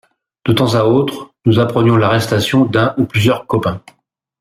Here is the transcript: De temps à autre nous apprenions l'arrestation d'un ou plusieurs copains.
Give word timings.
De 0.47 0.53
temps 0.53 0.73
à 0.73 0.85
autre 0.85 1.29
nous 1.45 1.59
apprenions 1.59 1.95
l'arrestation 1.95 2.65
d'un 2.65 2.95
ou 2.97 3.05
plusieurs 3.05 3.45
copains. 3.45 3.83